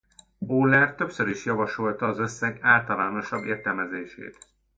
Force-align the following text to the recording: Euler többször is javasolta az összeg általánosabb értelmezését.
Euler 0.49 0.95
többször 0.95 1.27
is 1.27 1.45
javasolta 1.45 2.05
az 2.07 2.19
összeg 2.19 2.59
általánosabb 2.61 3.43
értelmezését. 3.43 4.37